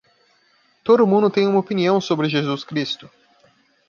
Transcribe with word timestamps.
Todo 0.83 1.05
mundo 1.05 1.29
tem 1.29 1.45
uma 1.45 1.59
opinião 1.59 2.01
sobre 2.01 2.27
Jesus 2.27 2.63
Cristo. 2.63 3.07